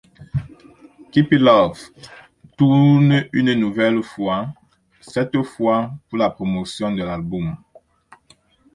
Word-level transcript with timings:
Kipelov 1.11 1.79
tourne 2.57 3.27
une 3.33 3.53
nouvelle 3.53 4.01
fois, 4.01 4.51
cette 4.99 5.43
fois 5.43 5.91
pour 6.09 6.17
la 6.17 6.31
promotion 6.31 6.91
de 6.91 7.03
l'album. 7.03 7.55